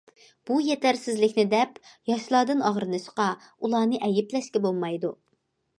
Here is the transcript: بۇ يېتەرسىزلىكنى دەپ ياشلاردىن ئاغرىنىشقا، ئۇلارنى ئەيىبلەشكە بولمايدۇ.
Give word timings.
بۇ 0.49 0.55
يېتەرسىزلىكنى 0.67 1.45
دەپ 1.51 1.77
ياشلاردىن 2.13 2.67
ئاغرىنىشقا، 2.71 3.29
ئۇلارنى 3.45 4.05
ئەيىبلەشكە 4.09 4.65
بولمايدۇ. 4.67 5.19